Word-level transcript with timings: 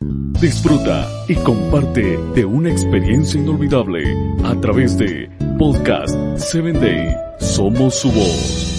Disfruta 0.00 1.08
y 1.28 1.34
comparte 1.36 2.18
de 2.34 2.44
una 2.44 2.70
experiencia 2.70 3.40
inolvidable 3.40 4.02
a 4.44 4.54
través 4.60 4.98
de 4.98 5.30
Podcast 5.58 6.14
7 6.36 6.72
Day. 6.72 7.16
Somos 7.38 7.94
su 7.94 8.10
voz. 8.12 8.76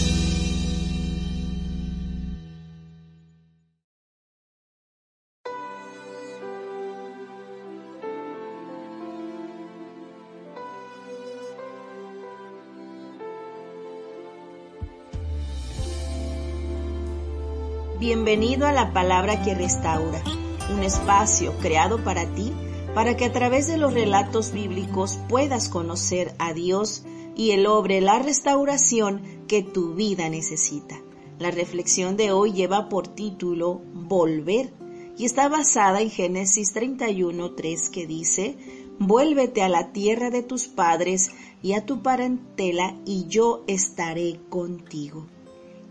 Bienvenido 18.00 18.68
a 18.68 18.72
la 18.72 18.94
palabra 18.94 19.42
que 19.42 19.56
restaura, 19.56 20.22
un 20.70 20.84
espacio 20.84 21.54
creado 21.60 22.04
para 22.04 22.26
ti, 22.34 22.52
para 22.94 23.16
que 23.16 23.26
a 23.26 23.32
través 23.32 23.68
de 23.68 23.78
los 23.78 23.94
relatos 23.94 24.52
bíblicos 24.52 25.20
puedas 25.30 25.70
conocer 25.70 26.34
a 26.40 26.54
Dios 26.54 27.04
y 27.36 27.52
el 27.52 27.68
obre 27.68 28.02
la 28.02 28.20
restauración 28.20 29.22
que 29.48 29.62
tu 29.62 29.94
vida 29.94 30.30
necesita. 30.30 31.00
La 31.40 31.52
reflexión 31.52 32.18
de 32.18 32.32
hoy 32.32 32.54
lleva 32.54 32.90
por 32.90 33.08
título 33.08 33.82
Volver 33.94 34.74
y 35.18 35.26
está 35.26 35.48
basada 35.48 36.02
en 36.02 36.10
Génesis 36.10 36.74
31.3 36.74 37.90
que 37.92 38.08
dice, 38.08 38.58
Vuélvete 39.00 39.62
a 39.62 39.70
la 39.70 39.92
tierra 39.92 40.32
de 40.32 40.42
tus 40.42 40.68
padres 40.68 41.30
y 41.62 41.74
a 41.74 41.86
tu 41.86 42.02
parentela 42.02 42.98
y 43.06 43.28
yo 43.28 43.64
estaré 43.68 44.40
contigo. 44.50 45.28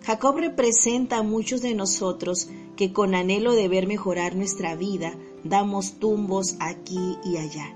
Jacob 0.07 0.37
representa 0.37 1.17
a 1.17 1.23
muchos 1.25 1.63
de 1.63 1.75
nosotros 1.75 2.49
que 2.77 2.93
con 2.93 3.17
anhelo 3.17 3.55
de 3.55 3.67
ver 3.67 3.89
mejorar 3.89 4.37
nuestra 4.37 4.77
vida 4.77 5.19
damos 5.43 5.95
tumbos 5.95 6.55
aquí 6.61 7.17
y 7.25 7.39
allá. 7.39 7.75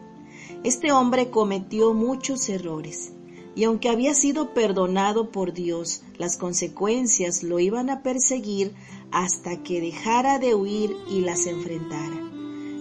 Este 0.63 0.93
hombre 0.93 1.31
cometió 1.31 1.93
muchos 1.93 2.49
errores 2.49 3.13
y 3.57 3.65
aunque 3.65 3.89
había 3.89 4.15
sido 4.15 4.55
perdonado 4.55 5.33
por 5.33 5.53
Dios, 5.53 6.05
las 6.19 6.37
consecuencias 6.37 7.43
lo 7.43 7.59
iban 7.59 7.91
a 7.91 8.05
perseguir 8.05 8.75
hasta 9.11 9.65
que 9.65 9.81
dejara 9.81 10.39
de 10.39 10.55
huir 10.55 10.97
y 11.11 11.23
las 11.23 11.47
enfrentara. 11.47 12.31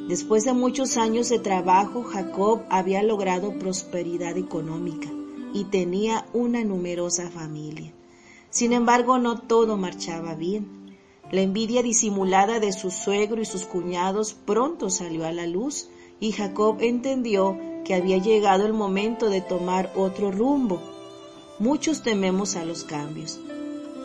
Después 0.07 0.45
de 0.45 0.53
muchos 0.53 0.95
años 0.95 1.27
de 1.29 1.39
trabajo, 1.39 2.03
Jacob 2.03 2.61
había 2.69 3.01
logrado 3.01 3.57
prosperidad 3.57 4.37
económica 4.37 5.09
y 5.55 5.63
tenía 5.63 6.27
una 6.33 6.63
numerosa 6.63 7.31
familia. 7.31 7.95
Sin 8.49 8.73
embargo, 8.73 9.19
no 9.19 9.39
todo 9.39 9.77
marchaba 9.77 10.33
bien. 10.33 10.97
La 11.31 11.41
envidia 11.41 11.83
disimulada 11.83 12.59
de 12.59 12.71
su 12.71 12.89
suegro 12.89 13.41
y 13.41 13.45
sus 13.45 13.65
cuñados 13.65 14.33
pronto 14.33 14.89
salió 14.89 15.27
a 15.27 15.31
la 15.31 15.45
luz 15.45 15.89
y 16.19 16.31
Jacob 16.31 16.77
entendió 16.79 17.57
que 17.85 17.93
había 17.93 18.17
llegado 18.17 18.65
el 18.65 18.73
momento 18.73 19.29
de 19.29 19.41
tomar 19.41 19.91
otro 19.95 20.31
rumbo. 20.31 20.81
Muchos 21.59 22.01
tememos 22.01 22.55
a 22.55 22.65
los 22.65 22.83
cambios. 22.83 23.39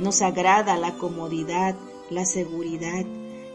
Nos 0.00 0.20
agrada 0.20 0.76
la 0.76 0.92
comodidad, 0.98 1.74
la 2.10 2.26
seguridad 2.26 3.06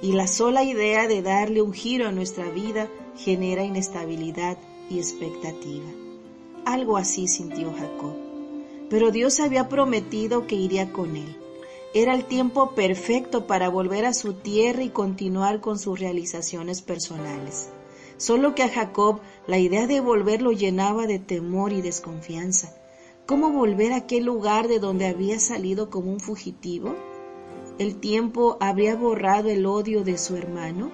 y 0.02 0.14
la 0.14 0.26
sola 0.26 0.64
idea 0.64 1.08
de 1.08 1.22
darle 1.22 1.62
un 1.62 1.74
giro 1.74 2.08
a 2.08 2.12
nuestra 2.12 2.50
vida 2.50 2.88
genera 3.16 3.64
inestabilidad 3.64 4.58
y 4.90 4.98
expectativa. 4.98 5.90
Algo 6.66 6.98
así 6.98 7.28
sintió 7.28 7.72
Jacob 7.78 8.29
pero 8.90 9.12
Dios 9.12 9.40
había 9.40 9.70
prometido 9.70 10.48
que 10.48 10.56
iría 10.56 10.92
con 10.92 11.16
él. 11.16 11.38
Era 11.94 12.14
el 12.14 12.26
tiempo 12.26 12.76
perfecto 12.76 13.48
para 13.48 13.70
volver 13.70 14.06
a 14.06 14.14
su 14.14 14.34
tierra 14.34 14.84
y 14.84 14.90
continuar 14.90 15.60
con 15.60 15.80
sus 15.80 16.00
realizaciones 16.00 16.82
personales. 16.82 17.70
Solo 18.18 18.54
que 18.54 18.64
a 18.64 18.70
Jacob 18.70 19.22
la 19.48 19.58
idea 19.58 19.88
de 19.88 20.00
volver 20.00 20.42
lo 20.42 20.52
llenaba 20.52 21.08
de 21.08 21.20
temor 21.20 21.74
y 21.74 21.82
desconfianza. 21.82 22.76
¿Cómo 23.26 23.52
volver 23.52 23.94
a 23.94 23.98
aquel 23.98 24.26
lugar 24.26 24.68
de 24.68 24.80
donde 24.80 25.08
había 25.08 25.40
salido 25.40 25.90
como 25.90 26.12
un 26.12 26.20
fugitivo? 26.20 26.96
¿El 27.78 28.00
tiempo 28.00 28.58
habría 28.60 28.96
borrado 28.96 29.50
el 29.50 29.66
odio 29.66 30.04
de 30.04 30.18
su 30.18 30.36
hermano? 30.36 30.92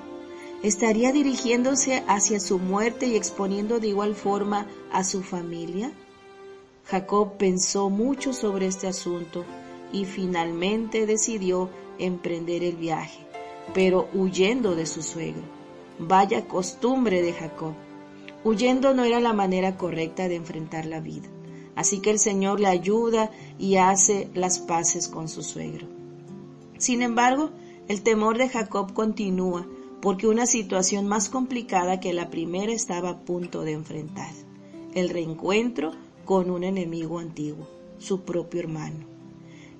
¿Estaría 0.63 1.11
dirigiéndose 1.11 2.03
hacia 2.07 2.39
su 2.39 2.59
muerte 2.59 3.07
y 3.07 3.16
exponiendo 3.16 3.79
de 3.79 3.88
igual 3.88 4.16
forma 4.16 4.67
a 4.91 5.03
su 5.03 5.23
familia? 5.23 5.91
Jacob 6.88 7.38
pensó 7.38 7.90
mucho 7.90 8.31
sobre 8.31 8.68
este 8.68 8.88
asunto 8.88 9.44
y 9.91 10.06
finalmente 10.06 11.07
decidió 11.07 11.69
emprender 11.97 12.63
el 12.63 12.75
viaje, 12.75 13.25
pero 13.73 14.07
huyendo 14.13 14.75
de 14.75 14.85
su 14.85 15.01
suegro. 15.01 15.41
Vaya 15.97 16.47
costumbre 16.47 17.23
de 17.23 17.34
Jacob. 17.34 17.73
Huyendo 18.44 18.94
no 18.94 19.03
era 19.03 19.19
la 19.19 19.34
manera 19.34 19.78
correcta 19.78 20.28
de 20.28 20.35
enfrentar 20.35 20.85
la 20.85 21.00
vida. 21.00 21.28
Así 21.75 22.01
que 22.01 22.12
el 22.12 22.19
Señor 22.19 22.59
le 22.59 22.68
ayuda 22.68 23.31
y 23.57 23.78
hace 23.78 24.29
las 24.35 24.59
paces 24.59 25.07
con 25.07 25.28
su 25.28 25.41
suegro. 25.41 25.88
Sin 26.78 27.02
embargo, 27.02 27.50
el 27.88 28.03
temor 28.03 28.38
de 28.38 28.47
Jacob 28.47 28.94
continúa 28.94 29.66
porque 30.02 30.28
una 30.28 30.46
situación 30.46 31.07
más 31.07 31.29
complicada 31.29 32.00
que 32.00 32.13
la 32.13 32.29
primera 32.29 32.72
estaba 32.72 33.09
a 33.09 33.19
punto 33.22 33.62
de 33.62 33.72
enfrentar. 33.72 34.31
El 34.94 35.09
reencuentro 35.09 35.91
con 36.25 36.50
un 36.50 36.63
enemigo 36.63 37.19
antiguo, 37.19 37.68
su 38.00 38.22
propio 38.22 38.59
hermano. 38.59 39.06